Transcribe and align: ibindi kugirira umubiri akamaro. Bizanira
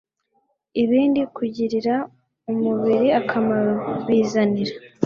ibindi 0.83 1.21
kugirira 1.35 1.95
umubiri 2.51 3.07
akamaro. 3.19 3.73
Bizanira 4.05 4.73